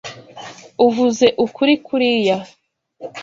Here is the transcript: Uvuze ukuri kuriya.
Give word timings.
Uvuze 0.85 1.25
ukuri 1.45 1.73
kuriya. 1.85 2.37